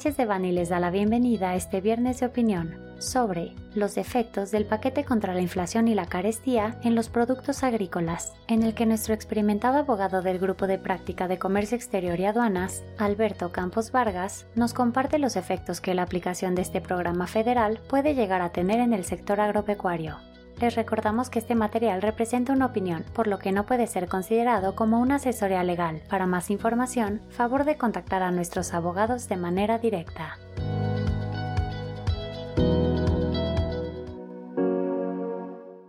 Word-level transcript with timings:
Sánchez 0.00 0.16
de 0.16 0.24
Bani 0.24 0.50
les 0.52 0.70
da 0.70 0.80
la 0.80 0.90
bienvenida 0.90 1.50
a 1.50 1.56
este 1.56 1.82
viernes 1.82 2.20
de 2.20 2.26
opinión 2.26 2.74
sobre 2.98 3.52
los 3.74 3.98
efectos 3.98 4.50
del 4.50 4.64
paquete 4.64 5.04
contra 5.04 5.34
la 5.34 5.42
inflación 5.42 5.88
y 5.88 5.94
la 5.94 6.06
carestía 6.06 6.80
en 6.82 6.94
los 6.94 7.10
productos 7.10 7.62
agrícolas, 7.62 8.32
en 8.48 8.62
el 8.62 8.72
que 8.72 8.86
nuestro 8.86 9.12
experimentado 9.12 9.76
abogado 9.76 10.22
del 10.22 10.38
Grupo 10.38 10.66
de 10.66 10.78
Práctica 10.78 11.28
de 11.28 11.38
Comercio 11.38 11.76
Exterior 11.76 12.18
y 12.18 12.24
Aduanas, 12.24 12.82
Alberto 12.96 13.52
Campos 13.52 13.92
Vargas, 13.92 14.46
nos 14.54 14.72
comparte 14.72 15.18
los 15.18 15.36
efectos 15.36 15.82
que 15.82 15.92
la 15.92 16.04
aplicación 16.04 16.54
de 16.54 16.62
este 16.62 16.80
programa 16.80 17.26
federal 17.26 17.78
puede 17.86 18.14
llegar 18.14 18.40
a 18.40 18.52
tener 18.52 18.80
en 18.80 18.94
el 18.94 19.04
sector 19.04 19.38
agropecuario. 19.38 20.16
Les 20.60 20.74
recordamos 20.74 21.30
que 21.30 21.38
este 21.38 21.54
material 21.54 22.02
representa 22.02 22.52
una 22.52 22.66
opinión, 22.66 23.04
por 23.14 23.26
lo 23.26 23.38
que 23.38 23.50
no 23.50 23.64
puede 23.64 23.86
ser 23.86 24.08
considerado 24.08 24.74
como 24.74 25.00
una 25.00 25.16
asesoría 25.16 25.64
legal. 25.64 26.02
Para 26.10 26.26
más 26.26 26.50
información, 26.50 27.22
favor 27.30 27.64
de 27.64 27.78
contactar 27.78 28.22
a 28.22 28.30
nuestros 28.30 28.74
abogados 28.74 29.26
de 29.28 29.38
manera 29.38 29.78
directa. 29.78 30.36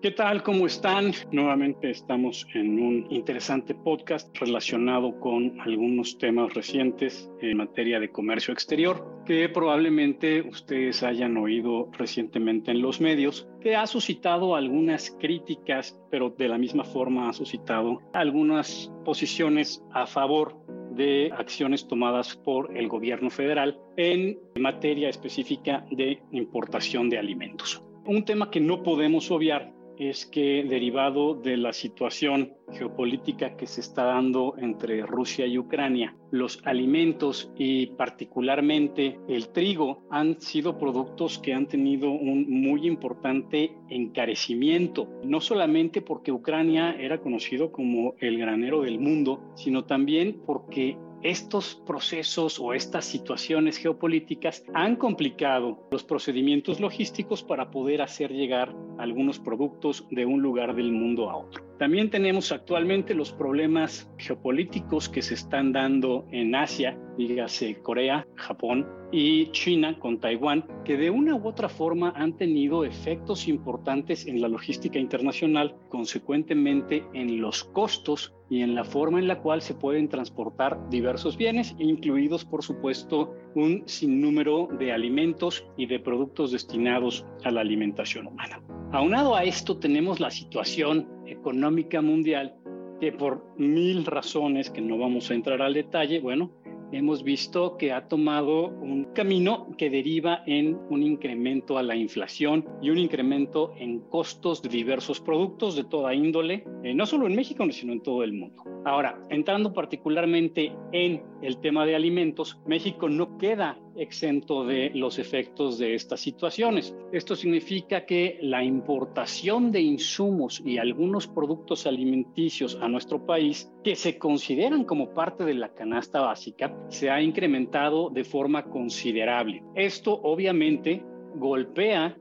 ¿Qué 0.02 0.10
tal? 0.10 0.42
¿Cómo 0.42 0.66
están? 0.66 1.12
Nuevamente 1.32 1.92
estamos 1.92 2.48
en 2.56 2.82
un 2.82 3.06
interesante 3.12 3.76
podcast 3.76 4.36
relacionado 4.36 5.20
con 5.20 5.62
algunos 5.62 6.18
temas 6.18 6.56
recientes 6.56 7.30
en 7.40 7.58
materia 7.58 8.00
de 8.00 8.10
comercio 8.10 8.52
exterior 8.52 9.06
que 9.28 9.48
probablemente 9.48 10.42
ustedes 10.42 11.04
hayan 11.04 11.38
oído 11.38 11.88
recientemente 11.92 12.72
en 12.72 12.82
los 12.82 13.00
medios, 13.00 13.48
que 13.62 13.76
ha 13.76 13.86
suscitado 13.86 14.56
algunas 14.56 15.12
críticas, 15.20 15.96
pero 16.10 16.32
de 16.32 16.48
la 16.48 16.58
misma 16.58 16.84
forma 16.84 17.30
ha 17.30 17.34
suscitado 17.34 18.02
algunas 18.14 18.92
posiciones 19.06 19.84
a 19.94 20.08
favor 20.08 20.58
de 20.96 21.30
acciones 21.38 21.88
tomadas 21.88 22.36
por 22.38 22.76
el 22.76 22.88
gobierno 22.88 23.30
federal 23.30 23.80
en 23.98 24.40
materia 24.60 25.10
específica 25.10 25.86
de 25.92 26.24
importación 26.32 27.08
de 27.08 27.20
alimentos. 27.20 27.84
Un 28.04 28.26
tema 28.26 28.50
que 28.50 28.60
no 28.60 28.82
podemos 28.82 29.30
obviar 29.30 29.80
es 30.10 30.26
que 30.26 30.64
derivado 30.64 31.36
de 31.36 31.58
la 31.58 31.74
situación 31.74 32.54
geopolítica 32.74 33.56
que 33.56 33.68
se 33.68 33.82
está 33.82 34.06
dando 34.06 34.56
entre 34.58 35.06
Rusia 35.06 35.46
y 35.46 35.60
Ucrania, 35.60 36.16
los 36.32 36.60
alimentos 36.66 37.52
y 37.56 37.88
particularmente 37.88 39.20
el 39.28 39.50
trigo 39.50 40.02
han 40.10 40.42
sido 40.42 40.80
productos 40.80 41.38
que 41.38 41.54
han 41.54 41.68
tenido 41.68 42.10
un 42.10 42.50
muy 42.50 42.88
importante 42.88 43.76
encarecimiento, 43.90 45.08
no 45.24 45.40
solamente 45.40 46.02
porque 46.02 46.32
Ucrania 46.32 46.96
era 47.00 47.22
conocido 47.22 47.72
como 47.72 48.16
el 48.20 48.40
granero 48.40 48.82
del 48.82 49.00
mundo, 49.00 49.52
sino 49.56 49.86
también 49.86 50.42
porque 50.48 50.98
estos 51.24 51.76
procesos 51.86 52.60
o 52.60 52.74
estas 52.74 53.06
situaciones 53.06 53.78
geopolíticas 53.78 54.64
han 54.74 54.96
complicado 54.96 55.88
los 55.92 56.04
procedimientos 56.04 56.80
logísticos 56.80 57.44
para 57.44 57.72
poder 57.72 58.02
hacer 58.02 58.32
llegar 58.32 58.76
algunos 58.98 59.40
productos 59.40 60.08
de 60.10 60.26
un 60.26 60.42
lugar 60.42 60.76
del 60.76 60.92
mundo 60.92 61.30
a 61.30 61.38
otro. 61.38 61.71
También 61.82 62.12
tenemos 62.12 62.52
actualmente 62.52 63.16
los 63.16 63.34
problemas 63.34 64.08
geopolíticos 64.20 65.10
que 65.10 65.24
se 65.24 65.34
están 65.34 65.72
dando 65.72 66.28
en 66.30 66.54
Asia, 66.54 66.96
dígase 67.18 67.82
Corea, 67.82 68.28
Japón 68.36 68.88
y 69.12 69.48
China 69.48 69.98
con 69.98 70.20
Taiwán, 70.20 70.64
que 70.86 70.96
de 70.96 71.10
una 71.10 71.34
u 71.34 71.48
otra 71.48 71.70
forma 71.70 72.14
han 72.16 72.38
tenido 72.38 72.86
efectos 72.86 73.48
importantes 73.48 74.28
en 74.28 74.42
la 74.42 74.48
logística 74.48 75.00
internacional, 75.00 75.76
consecuentemente 75.90 77.04
en 77.16 77.42
los 77.42 77.64
costos 77.64 78.32
y 78.48 78.62
en 78.62 78.76
la 78.76 78.84
forma 78.84 79.18
en 79.18 79.28
la 79.28 79.40
cual 79.40 79.64
se 79.64 79.74
pueden 79.74 80.08
transportar 80.08 80.88
diversos 80.92 81.36
bienes, 81.36 81.76
incluidos 81.80 82.46
por 82.46 82.62
supuesto 82.62 83.34
un 83.56 83.82
sinnúmero 83.88 84.68
de 84.78 84.92
alimentos 84.92 85.66
y 85.78 85.88
de 85.88 86.00
productos 86.00 86.52
destinados 86.52 87.26
a 87.44 87.50
la 87.50 87.62
alimentación 87.62 88.28
humana. 88.28 88.62
Aunado 88.94 89.36
a 89.38 89.46
esto 89.46 89.78
tenemos 89.78 90.20
la 90.20 90.30
situación 90.30 91.08
económica 91.26 92.02
mundial 92.02 92.58
que 93.00 93.14
por 93.14 93.46
mil 93.58 94.06
razones 94.06 94.70
que 94.70 94.82
no 94.82 94.98
vamos 94.98 95.32
a 95.32 95.34
entrar 95.34 95.62
al 95.62 95.74
detalle, 95.74 96.20
bueno, 96.20 96.52
hemos 96.92 97.24
visto 97.24 97.78
que 97.78 97.94
ha 97.94 98.10
tomado 98.10 98.68
un 98.68 99.06
camino 99.14 99.70
que 99.78 99.90
deriva 99.90 100.44
en 100.46 100.78
un 100.90 101.04
incremento 101.04 101.78
a 101.78 101.84
la 101.84 101.96
inflación 101.96 102.68
y 102.82 102.90
un 102.90 102.98
incremento 102.98 103.74
en 103.78 104.02
costos 104.02 104.62
de 104.62 104.68
diversos 104.68 105.22
productos 105.22 105.78
de 105.78 105.86
toda 105.86 106.14
índole, 106.14 106.66
eh, 106.84 106.94
no 106.94 107.06
solo 107.06 107.28
en 107.28 107.36
México, 107.36 107.66
sino 107.72 107.94
en 107.94 108.02
todo 108.02 108.24
el 108.24 108.34
mundo. 108.34 108.71
Ahora, 108.84 109.20
entrando 109.30 109.74
particularmente 109.74 110.74
en 110.92 111.24
el 111.44 111.60
tema 111.60 111.86
de 111.86 111.96
alimentos, 111.96 112.60
México 112.66 113.10
no 113.10 113.38
queda 113.38 113.78
exento 113.96 114.66
de 114.66 114.92
los 114.96 115.20
efectos 115.20 115.78
de 115.78 115.94
estas 115.94 116.20
situaciones. 116.20 116.96
Esto 117.12 117.36
significa 117.36 118.06
que 118.06 118.40
la 118.42 118.64
importación 118.64 119.72
de 119.72 119.82
insumos 119.82 120.62
y 120.66 120.80
algunos 120.80 121.28
productos 121.28 121.86
alimenticios 121.86 122.80
a 122.82 122.88
nuestro 122.88 123.26
país 123.26 123.72
que 123.84 123.96
se 123.96 124.18
consideran 124.18 124.84
como 124.84 125.14
parte 125.14 125.46
de 125.46 125.54
la 125.54 125.74
canasta 125.74 126.22
básica 126.22 126.76
se 126.90 127.12
ha 127.12 127.22
incrementado 127.22 128.10
de 128.10 128.24
forma 128.24 128.64
considerable. 128.64 129.64
Esto 129.76 130.20
obviamente 130.24 131.04
golpea 131.36 132.18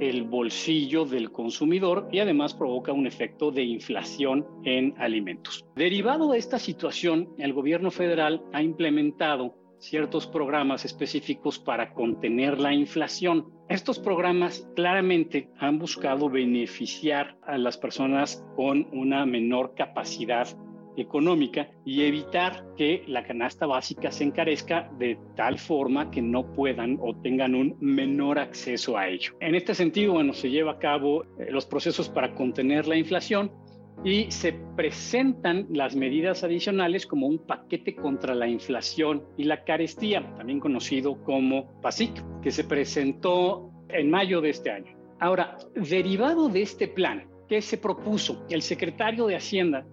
el 0.00 0.24
bolsillo 0.24 1.04
del 1.04 1.30
consumidor 1.30 2.08
y 2.10 2.20
además 2.20 2.54
provoca 2.54 2.92
un 2.92 3.06
efecto 3.06 3.50
de 3.50 3.62
inflación 3.62 4.46
en 4.64 4.94
alimentos. 4.98 5.64
Derivado 5.76 6.32
de 6.32 6.38
esta 6.38 6.58
situación, 6.58 7.28
el 7.38 7.52
gobierno 7.52 7.90
federal 7.90 8.42
ha 8.52 8.62
implementado 8.62 9.54
ciertos 9.82 10.28
programas 10.28 10.84
específicos 10.84 11.58
para 11.58 11.92
contener 11.92 12.60
la 12.60 12.72
inflación. 12.72 13.52
Estos 13.68 13.98
programas 13.98 14.68
claramente 14.76 15.50
han 15.58 15.78
buscado 15.78 16.30
beneficiar 16.30 17.36
a 17.42 17.58
las 17.58 17.76
personas 17.78 18.44
con 18.54 18.88
una 18.92 19.26
menor 19.26 19.74
capacidad 19.74 20.46
económica 20.96 21.70
y 21.84 22.02
evitar 22.02 22.64
que 22.76 23.04
la 23.06 23.24
canasta 23.24 23.66
básica 23.66 24.10
se 24.10 24.24
encarezca 24.24 24.90
de 24.98 25.18
tal 25.36 25.58
forma 25.58 26.10
que 26.10 26.22
no 26.22 26.52
puedan 26.52 26.98
o 27.00 27.14
tengan 27.14 27.54
un 27.54 27.76
menor 27.80 28.38
acceso 28.38 28.96
a 28.96 29.08
ello. 29.08 29.32
En 29.40 29.54
este 29.54 29.74
sentido, 29.74 30.14
bueno, 30.14 30.32
se 30.32 30.50
lleva 30.50 30.72
a 30.72 30.78
cabo 30.78 31.24
eh, 31.38 31.50
los 31.50 31.66
procesos 31.66 32.08
para 32.08 32.34
contener 32.34 32.86
la 32.86 32.96
inflación 32.96 33.52
y 34.04 34.30
se 34.30 34.54
presentan 34.76 35.66
las 35.70 35.94
medidas 35.94 36.42
adicionales 36.42 37.06
como 37.06 37.26
un 37.26 37.38
paquete 37.38 37.94
contra 37.94 38.34
la 38.34 38.48
inflación 38.48 39.24
y 39.36 39.44
la 39.44 39.64
carestía, 39.64 40.34
también 40.36 40.60
conocido 40.60 41.22
como 41.22 41.80
PASIC, 41.80 42.40
que 42.40 42.50
se 42.50 42.64
presentó 42.64 43.70
en 43.88 44.10
mayo 44.10 44.40
de 44.40 44.50
este 44.50 44.70
año. 44.70 44.96
Ahora, 45.20 45.56
derivado 45.76 46.48
de 46.48 46.62
este 46.62 46.88
plan 46.88 47.28
que 47.48 47.62
se 47.62 47.78
propuso, 47.78 48.44
el 48.48 48.62
secretario 48.62 49.26
de 49.26 49.36
Hacienda 49.36 49.86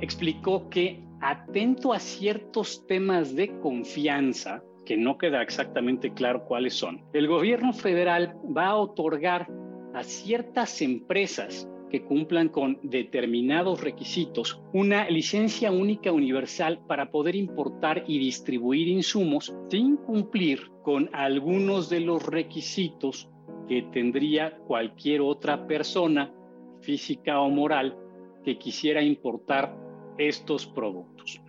explicó 0.00 0.68
que 0.68 1.02
atento 1.20 1.92
a 1.92 1.98
ciertos 1.98 2.86
temas 2.86 3.34
de 3.34 3.58
confianza, 3.60 4.62
que 4.84 4.96
no 4.96 5.18
queda 5.18 5.42
exactamente 5.42 6.12
claro 6.12 6.44
cuáles 6.44 6.74
son, 6.74 7.02
el 7.12 7.26
gobierno 7.26 7.72
federal 7.72 8.36
va 8.56 8.66
a 8.68 8.76
otorgar 8.76 9.48
a 9.94 10.02
ciertas 10.02 10.82
empresas 10.82 11.68
que 11.90 12.04
cumplan 12.04 12.48
con 12.48 12.78
determinados 12.82 13.80
requisitos 13.80 14.60
una 14.72 15.08
licencia 15.08 15.70
única 15.70 16.12
universal 16.12 16.80
para 16.86 17.10
poder 17.10 17.36
importar 17.36 18.04
y 18.06 18.18
distribuir 18.18 18.88
insumos 18.88 19.54
sin 19.70 19.96
cumplir 19.96 20.70
con 20.82 21.08
algunos 21.12 21.88
de 21.88 22.00
los 22.00 22.26
requisitos 22.26 23.30
que 23.68 23.82
tendría 23.92 24.56
cualquier 24.66 25.20
otra 25.20 25.66
persona, 25.66 26.32
física 26.80 27.40
o 27.40 27.50
moral, 27.50 27.96
que 28.44 28.58
quisiera 28.58 29.02
importar 29.02 29.85
estos 30.18 30.66
productos. 30.66 31.40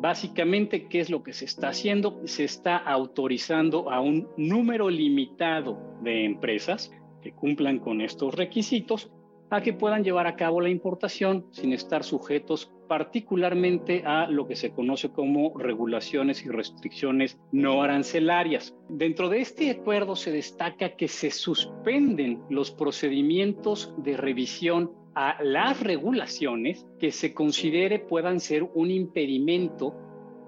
Básicamente, 0.00 0.88
¿qué 0.88 1.00
es 1.00 1.10
lo 1.10 1.22
que 1.22 1.32
se 1.32 1.46
está 1.46 1.68
haciendo? 1.68 2.20
Se 2.26 2.44
está 2.44 2.76
autorizando 2.76 3.90
a 3.90 4.00
un 4.00 4.28
número 4.36 4.90
limitado 4.90 5.78
de 6.02 6.24
empresas 6.24 6.92
que 7.22 7.32
cumplan 7.32 7.78
con 7.78 8.00
estos 8.00 8.34
requisitos 8.34 9.10
a 9.50 9.62
que 9.62 9.72
puedan 9.72 10.04
llevar 10.04 10.26
a 10.26 10.36
cabo 10.36 10.60
la 10.60 10.68
importación 10.68 11.46
sin 11.52 11.72
estar 11.72 12.04
sujetos 12.04 12.72
particularmente 12.88 14.02
a 14.04 14.28
lo 14.28 14.46
que 14.46 14.56
se 14.56 14.70
conoce 14.70 15.10
como 15.10 15.56
regulaciones 15.58 16.44
y 16.44 16.48
restricciones 16.48 17.38
no 17.52 17.82
arancelarias. 17.82 18.76
Dentro 18.88 19.28
de 19.28 19.40
este 19.40 19.70
acuerdo 19.70 20.16
se 20.16 20.30
destaca 20.30 20.96
que 20.96 21.08
se 21.08 21.30
suspenden 21.30 22.42
los 22.48 22.70
procedimientos 22.70 23.92
de 23.98 24.16
revisión 24.16 24.92
a 25.16 25.42
las 25.42 25.80
regulaciones 25.80 26.86
que 27.00 27.10
se 27.10 27.32
considere 27.32 27.98
puedan 27.98 28.38
ser 28.38 28.62
un 28.74 28.90
impedimento 28.90 29.94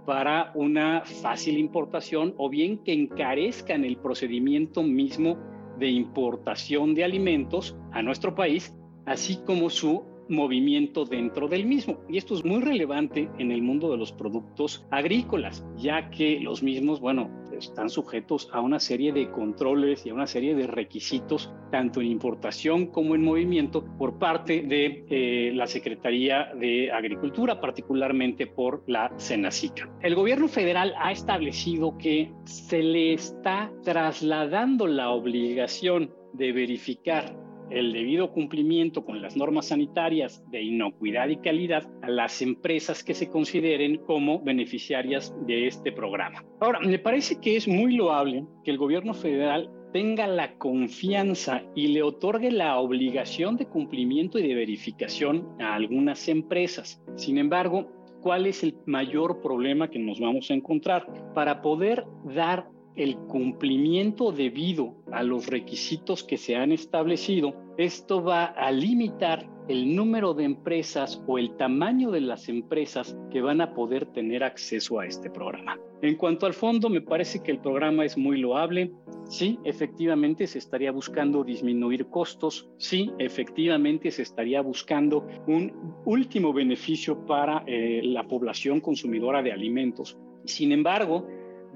para 0.06 0.53
una 0.55 1.03
fácil 1.06 1.59
importación 1.59 2.35
o 2.37 2.50
bien 2.50 2.85
que 2.85 2.93
encarezcan 2.93 3.85
el 3.85 3.97
procedimiento 3.97 4.82
mismo 4.82 5.38
de 5.79 5.88
importación 5.88 6.94
de 6.94 7.05
alimentos 7.05 7.76
a 7.93 8.03
nuestro 8.03 8.35
país 8.35 8.75
así 9.06 9.38
como 9.47 9.70
su 9.70 10.05
movimiento 10.29 11.06
dentro 11.06 11.49
del 11.49 11.65
mismo. 11.65 12.00
Y 12.09 12.19
esto 12.19 12.35
es 12.35 12.44
muy 12.44 12.61
relevante 12.61 13.31
en 13.38 13.50
el 13.50 13.62
mundo 13.62 13.91
de 13.91 13.97
los 13.97 14.12
productos 14.12 14.87
agrícolas, 14.91 15.65
ya 15.79 16.11
que 16.11 16.38
los 16.41 16.62
mismos, 16.62 17.00
bueno, 17.00 17.31
están 17.58 17.90
sujetos 17.90 18.49
a 18.52 18.60
una 18.60 18.81
serie 18.81 19.12
de 19.12 19.31
controles 19.31 20.06
y 20.06 20.10
a 20.10 20.14
una 20.14 20.26
serie 20.26 20.55
de 20.55 20.66
requisitos, 20.66 21.52
tanto 21.70 22.00
en 22.00 22.08
importación 22.08 22.87
como 22.87 23.14
en 23.14 23.22
movimiento, 23.22 23.84
por 23.99 24.19
parte 24.19 24.62
de 24.62 25.05
eh, 25.08 25.52
la 25.55 25.66
Secretaría 25.66 26.50
de 26.55 26.90
Agricultura, 26.93 27.60
particularmente 27.60 28.46
por 28.46 28.82
la 28.87 29.12
Senacica. 29.16 29.90
El 30.00 30.14
gobierno 30.14 30.49
federal 30.49 30.94
ha 30.99 31.12
establecido 31.12 31.96
que 31.99 32.32
se 32.44 32.82
le 32.82 33.12
está 33.12 33.70
trasladando 33.82 34.87
la 34.87 35.10
obligación 35.10 36.14
de 36.32 36.52
verificar 36.52 37.48
el 37.70 37.93
debido 37.93 38.32
cumplimiento 38.32 39.05
con 39.05 39.20
las 39.23 39.37
normas 39.37 39.67
sanitarias 39.69 40.43
de 40.50 40.62
inocuidad 40.62 41.29
y 41.29 41.37
calidad 41.37 41.88
a 42.03 42.11
las 42.11 42.41
empresas 42.43 43.05
que 43.05 43.15
se 43.15 43.29
consideren 43.29 43.99
como 43.99 44.41
beneficiarias 44.41 45.35
de 45.47 45.67
este 45.67 45.93
programa. 45.93 46.44
Ahora, 46.61 46.81
me 46.81 46.99
parece 46.99 47.41
que 47.41 47.56
es 47.56 47.69
muy 47.69 47.97
loable 47.97 48.44
que 48.65 48.70
el 48.70 48.79
gobierno 48.79 49.15
federal 49.15 49.70
tenga 49.93 50.26
la 50.26 50.56
confianza 50.59 51.62
y 51.75 51.88
le 51.88 52.03
otorgue 52.03 52.50
la 52.50 52.79
obligación 52.79 53.56
de 53.56 53.67
cumplimiento 53.67 54.38
y 54.38 54.47
de 54.47 54.55
verificación 54.55 55.49
a 55.61 55.75
algunas 55.75 56.29
empresas. 56.29 57.03
Sin 57.17 57.38
embargo, 57.38 57.91
¿cuál 58.20 58.47
es 58.47 58.62
el 58.62 58.75
mayor 58.87 59.41
problema 59.41 59.88
que 59.88 59.99
nos 59.99 60.20
vamos 60.20 60.50
a 60.50 60.55
encontrar? 60.55 61.06
Para 61.35 61.62
poder 61.62 62.05
dar 62.25 62.69
el 62.99 63.17
cumplimiento 63.17 64.33
debido 64.33 64.97
a 65.12 65.23
los 65.23 65.47
requisitos 65.47 66.25
que 66.25 66.37
se 66.37 66.56
han 66.56 66.73
establecido, 66.73 67.55
esto 67.79 68.23
va 68.23 68.47
a 68.47 68.73
limitar 68.73 69.49
el 69.69 69.95
número 69.95 70.35
de 70.35 70.45
empresas 70.45 71.23
o 71.27 71.39
el 71.39 71.56
tamaño 71.56 72.11
de 72.11 72.23
las 72.23 72.49
empresas 72.49 73.17
que 73.31 73.41
van 73.41 73.61
a 73.61 73.73
poder 73.73 74.06
tener 74.06 74.43
acceso 74.43 74.99
a 74.99 75.06
este 75.06 75.31
programa. 75.31 75.79
En 76.03 76.17
cuanto 76.17 76.47
al 76.47 76.55
fondo, 76.55 76.89
me 76.89 77.03
parece 77.03 77.43
que 77.43 77.53
el 77.53 77.61
programa 77.61 78.05
es 78.05 78.17
muy 78.17 78.39
loable. 78.39 78.93
Sí, 79.29 79.59
efectivamente 79.65 80.47
se 80.47 80.59
estaría 80.59 80.91
buscando 80.91 81.44
disminuir 81.44 82.06
costos. 82.06 82.69
Sí, 82.79 83.12
efectivamente 83.19 84.11
se 84.11 84.23
estaría 84.23 84.61
buscando 84.62 85.27
un 85.47 85.73
último 86.05 86.53
beneficio 86.53 87.27
para 87.27 87.62
eh, 87.67 88.01
la 88.03 88.27
población 88.27 88.81
consumidora 88.81 89.43
de 89.43 89.53
alimentos. 89.53 90.19
Sin 90.44 90.73
embargo, 90.73 91.27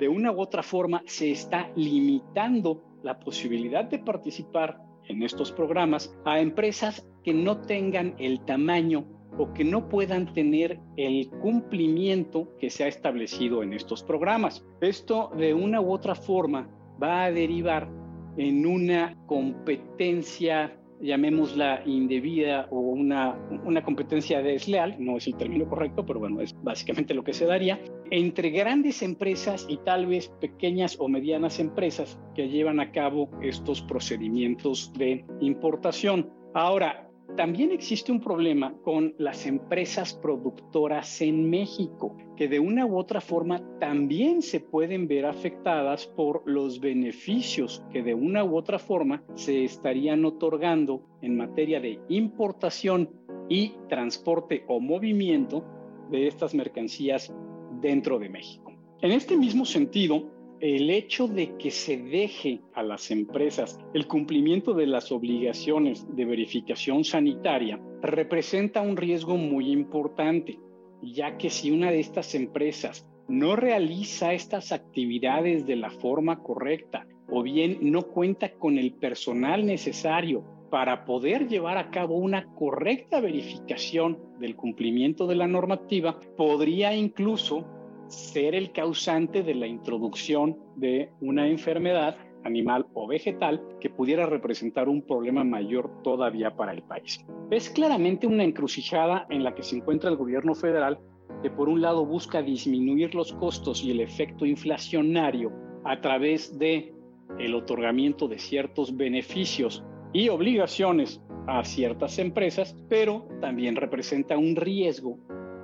de 0.02 0.08
una 0.08 0.32
u 0.32 0.40
otra 0.40 0.64
forma 0.64 1.00
se 1.06 1.30
está 1.30 1.70
limitando 1.76 2.82
la 3.04 3.20
posibilidad 3.20 3.84
de 3.84 4.00
participar 4.00 4.82
en 5.06 5.22
estos 5.22 5.52
programas 5.52 6.12
a 6.24 6.40
empresas 6.40 7.06
que 7.22 7.32
no 7.32 7.58
tengan 7.58 8.16
el 8.18 8.44
tamaño 8.44 9.04
o 9.38 9.52
que 9.54 9.62
no 9.62 9.88
puedan 9.88 10.32
tener 10.32 10.80
el 10.96 11.30
cumplimiento 11.40 12.48
que 12.58 12.68
se 12.68 12.82
ha 12.82 12.88
establecido 12.88 13.62
en 13.62 13.74
estos 13.74 14.02
programas. 14.02 14.66
Esto 14.80 15.30
de 15.36 15.54
una 15.54 15.80
u 15.80 15.92
otra 15.92 16.16
forma 16.16 16.68
va 17.00 17.22
a 17.22 17.30
derivar 17.30 17.88
en 18.36 18.66
una 18.66 19.16
competencia 19.26 20.81
llamémosla 21.02 21.82
indebida 21.84 22.68
o 22.70 22.78
una, 22.78 23.36
una 23.64 23.82
competencia 23.82 24.40
desleal, 24.42 24.96
no 24.98 25.16
es 25.16 25.26
el 25.26 25.36
término 25.36 25.68
correcto, 25.68 26.06
pero 26.06 26.20
bueno, 26.20 26.40
es 26.40 26.54
básicamente 26.62 27.12
lo 27.12 27.24
que 27.24 27.32
se 27.32 27.44
daría, 27.44 27.80
entre 28.10 28.50
grandes 28.50 29.02
empresas 29.02 29.66
y 29.68 29.78
tal 29.78 30.06
vez 30.06 30.28
pequeñas 30.40 30.96
o 30.98 31.08
medianas 31.08 31.58
empresas 31.58 32.18
que 32.34 32.48
llevan 32.48 32.80
a 32.80 32.92
cabo 32.92 33.28
estos 33.42 33.82
procedimientos 33.82 34.92
de 34.94 35.24
importación. 35.40 36.30
Ahora, 36.54 37.11
también 37.36 37.72
existe 37.72 38.12
un 38.12 38.20
problema 38.20 38.74
con 38.82 39.14
las 39.16 39.46
empresas 39.46 40.12
productoras 40.12 41.22
en 41.22 41.48
México, 41.48 42.14
que 42.36 42.46
de 42.46 42.60
una 42.60 42.84
u 42.84 42.98
otra 42.98 43.22
forma 43.22 43.62
también 43.78 44.42
se 44.42 44.60
pueden 44.60 45.08
ver 45.08 45.24
afectadas 45.24 46.06
por 46.06 46.42
los 46.44 46.78
beneficios 46.80 47.82
que 47.90 48.02
de 48.02 48.14
una 48.14 48.44
u 48.44 48.56
otra 48.56 48.78
forma 48.78 49.24
se 49.34 49.64
estarían 49.64 50.24
otorgando 50.26 51.06
en 51.22 51.36
materia 51.36 51.80
de 51.80 52.00
importación 52.08 53.08
y 53.48 53.72
transporte 53.88 54.64
o 54.68 54.78
movimiento 54.78 55.64
de 56.10 56.26
estas 56.26 56.54
mercancías 56.54 57.34
dentro 57.80 58.18
de 58.18 58.28
México. 58.28 58.72
En 59.00 59.10
este 59.10 59.36
mismo 59.36 59.64
sentido, 59.64 60.30
el 60.62 60.90
hecho 60.90 61.26
de 61.26 61.56
que 61.56 61.72
se 61.72 61.96
deje 61.96 62.60
a 62.72 62.84
las 62.84 63.10
empresas 63.10 63.80
el 63.94 64.06
cumplimiento 64.06 64.74
de 64.74 64.86
las 64.86 65.10
obligaciones 65.10 66.06
de 66.14 66.24
verificación 66.24 67.02
sanitaria 67.02 67.80
representa 68.00 68.80
un 68.80 68.96
riesgo 68.96 69.36
muy 69.36 69.72
importante, 69.72 70.60
ya 71.02 71.36
que 71.36 71.50
si 71.50 71.72
una 71.72 71.90
de 71.90 71.98
estas 71.98 72.36
empresas 72.36 73.08
no 73.26 73.56
realiza 73.56 74.34
estas 74.34 74.70
actividades 74.70 75.66
de 75.66 75.74
la 75.74 75.90
forma 75.90 76.44
correcta 76.44 77.08
o 77.28 77.42
bien 77.42 77.78
no 77.80 78.02
cuenta 78.02 78.52
con 78.52 78.78
el 78.78 78.92
personal 78.92 79.66
necesario 79.66 80.44
para 80.70 81.04
poder 81.04 81.48
llevar 81.48 81.76
a 81.76 81.90
cabo 81.90 82.14
una 82.14 82.46
correcta 82.54 83.20
verificación 83.20 84.16
del 84.38 84.54
cumplimiento 84.54 85.26
de 85.26 85.34
la 85.34 85.48
normativa, 85.48 86.20
podría 86.36 86.94
incluso 86.94 87.66
ser 88.12 88.54
el 88.54 88.72
causante 88.72 89.42
de 89.42 89.54
la 89.54 89.66
introducción 89.66 90.58
de 90.76 91.10
una 91.20 91.48
enfermedad 91.48 92.16
animal 92.44 92.86
o 92.94 93.06
vegetal 93.06 93.62
que 93.80 93.88
pudiera 93.88 94.26
representar 94.26 94.88
un 94.88 95.02
problema 95.02 95.44
mayor 95.44 96.02
todavía 96.02 96.54
para 96.54 96.72
el 96.72 96.82
país. 96.82 97.24
Es 97.50 97.70
claramente 97.70 98.26
una 98.26 98.44
encrucijada 98.44 99.26
en 99.30 99.44
la 99.44 99.54
que 99.54 99.62
se 99.62 99.76
encuentra 99.76 100.10
el 100.10 100.16
gobierno 100.16 100.54
federal 100.54 100.98
que 101.42 101.50
por 101.50 101.68
un 101.68 101.80
lado 101.80 102.04
busca 102.04 102.42
disminuir 102.42 103.14
los 103.14 103.32
costos 103.32 103.82
y 103.82 103.90
el 103.90 104.00
efecto 104.00 104.44
inflacionario 104.44 105.52
a 105.84 106.00
través 106.00 106.58
de 106.58 106.94
el 107.38 107.54
otorgamiento 107.54 108.28
de 108.28 108.38
ciertos 108.38 108.96
beneficios 108.96 109.82
y 110.12 110.28
obligaciones 110.28 111.22
a 111.46 111.64
ciertas 111.64 112.18
empresas, 112.18 112.76
pero 112.88 113.26
también 113.40 113.74
representa 113.74 114.36
un 114.36 114.54
riesgo 114.54 115.18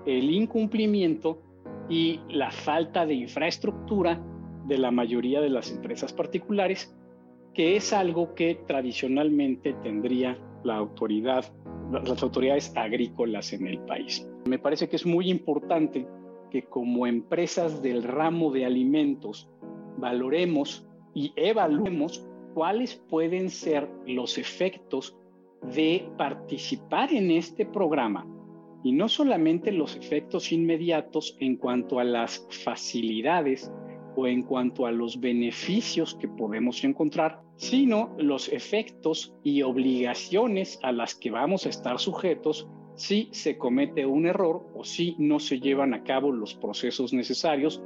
el 0.07 0.31
incumplimiento 0.31 1.43
y 1.89 2.21
la 2.29 2.51
falta 2.51 3.07
de 3.07 3.15
infraestructura 3.15 4.21
de 4.67 4.79
la 4.79 4.91
mayoría 4.91 5.41
de 5.41 5.49
las 5.49 5.71
empresas 5.71 6.13
particulares, 6.13 6.95
que 7.55 7.77
es 7.77 7.93
algo 7.93 8.35
que 8.35 8.61
tradicionalmente 8.67 9.73
tendría 9.83 10.39
la 10.65 10.77
autoridad, 10.77 11.45
las 11.91 12.23
autoridades 12.23 12.73
agrícolas 12.77 13.53
en 13.53 13.67
el 13.67 13.79
país. 13.81 14.29
Me 14.47 14.59
parece 14.59 14.89
que 14.89 14.97
es 14.97 15.07
muy 15.07 15.31
importante 15.31 16.07
que 16.51 16.63
como 16.65 17.07
empresas 17.07 17.83
del 17.83 18.03
ramo 18.03 18.53
de 18.53 18.65
alimentos 18.65 19.51
valoremos 19.97 20.87
y 21.15 21.33
evaluemos 21.37 22.27
cuáles 22.55 22.97
pueden 22.97 23.51
ser 23.51 23.89
los 24.07 24.39
efectos 24.39 25.17
de 25.75 26.09
participar 26.17 27.13
en 27.13 27.31
este 27.31 27.67
programa 27.67 28.27
y 28.85 28.93
no 28.93 29.09
solamente 29.09 29.73
los 29.73 29.97
efectos 29.97 30.53
inmediatos 30.53 31.37
en 31.41 31.57
cuanto 31.57 31.99
a 31.99 32.05
las 32.05 32.47
facilidades 32.65 33.71
o 34.17 34.27
en 34.27 34.43
cuanto 34.43 34.87
a 34.87 34.93
los 34.93 35.21
beneficios 35.21 36.15
que 36.15 36.29
podemos 36.29 36.83
encontrar, 36.85 37.41
sino 37.57 38.15
los 38.19 38.49
efectos 38.49 39.35
y 39.45 39.63
obligaciones 39.63 40.79
a 40.83 40.93
las 40.93 41.15
que 41.15 41.31
vamos 41.31 41.67
a 41.67 41.69
estar 41.69 41.99
sujetos 41.99 42.69
si 42.95 43.29
se 43.31 43.57
comete 43.57 44.07
un 44.07 44.27
error 44.27 44.67
o 44.75 44.83
si 44.83 45.15
no 45.19 45.39
se 45.39 45.61
llevan 45.61 45.95
a 45.95 46.03
cabo 46.03 46.33
los 46.33 46.55
procesos 46.55 47.13
necesarios 47.13 47.81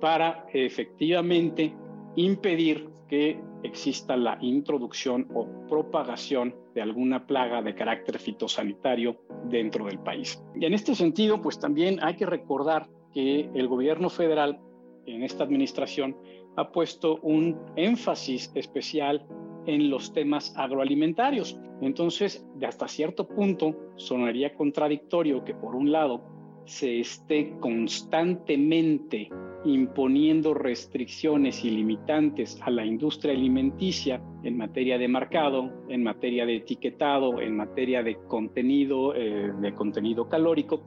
para 0.00 0.46
efectivamente 0.52 1.72
impedir 2.16 2.88
que 3.08 3.40
exista 3.62 4.16
la 4.16 4.38
introducción 4.40 5.28
o 5.34 5.46
propagación 5.68 6.54
de 6.74 6.82
alguna 6.82 7.26
plaga 7.26 7.62
de 7.62 7.74
carácter 7.74 8.18
fitosanitario 8.18 9.16
dentro 9.48 9.86
del 9.86 9.98
país. 9.98 10.42
Y 10.54 10.64
en 10.64 10.74
este 10.74 10.94
sentido, 10.94 11.40
pues 11.40 11.58
también 11.58 11.98
hay 12.02 12.16
que 12.16 12.26
recordar 12.26 12.88
que 13.12 13.50
el 13.54 13.68
gobierno 13.68 14.10
federal 14.10 14.60
en 15.06 15.22
esta 15.22 15.44
administración 15.44 16.16
ha 16.56 16.70
puesto 16.70 17.18
un 17.22 17.58
énfasis 17.76 18.50
especial 18.54 19.26
en 19.66 19.90
los 19.90 20.12
temas 20.12 20.54
agroalimentarios. 20.56 21.58
Entonces, 21.80 22.46
de 22.56 22.66
hasta 22.66 22.88
cierto 22.88 23.26
punto, 23.28 23.74
sonaría 23.96 24.54
contradictorio 24.54 25.44
que 25.44 25.54
por 25.54 25.74
un 25.74 25.92
lado 25.92 26.22
se 26.64 27.00
esté 27.00 27.56
constantemente 27.60 29.30
imponiendo 29.66 30.54
restricciones 30.54 31.64
y 31.64 31.70
limitantes 31.70 32.58
a 32.62 32.70
la 32.70 32.84
industria 32.84 33.32
alimenticia 33.32 34.22
en 34.44 34.56
materia 34.56 34.96
de 34.96 35.08
marcado, 35.08 35.70
en 35.88 36.02
materia 36.02 36.46
de 36.46 36.56
etiquetado, 36.56 37.40
en 37.40 37.56
materia 37.56 38.02
de 38.02 38.16
contenido, 38.28 39.14
eh, 39.14 39.52
de 39.60 39.74
contenido 39.74 40.28
calórico. 40.28 40.82